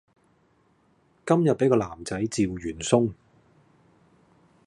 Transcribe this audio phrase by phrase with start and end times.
[1.27, 3.13] 今日俾個男仔趙完鬆